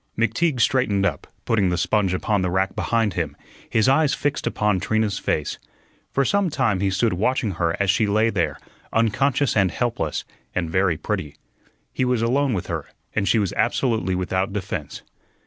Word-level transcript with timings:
McTeague 0.17 0.59
straightened 0.59 1.05
up, 1.05 1.27
putting 1.45 1.69
the 1.69 1.77
sponge 1.77 2.15
upon 2.15 2.41
the 2.41 2.49
rack 2.49 2.75
behind 2.75 3.13
him, 3.13 3.37
his 3.69 3.87
eyes 3.87 4.15
fixed 4.15 4.47
upon 4.47 4.79
Trina's 4.79 5.19
face. 5.19 5.59
For 6.09 6.25
some 6.25 6.49
time 6.49 6.79
he 6.79 6.89
stood 6.89 7.13
watching 7.13 7.51
her 7.51 7.77
as 7.79 7.91
she 7.91 8.07
lay 8.07 8.31
there, 8.31 8.57
unconscious 8.91 9.55
and 9.55 9.69
helpless, 9.69 10.25
and 10.55 10.71
very 10.71 10.97
pretty. 10.97 11.35
He 11.93 12.03
was 12.03 12.23
alone 12.23 12.55
with 12.55 12.65
her, 12.65 12.87
and 13.13 13.27
she 13.27 13.37
was 13.37 13.53
absolutely 13.53 14.15
without 14.15 14.51
defense. 14.53 15.03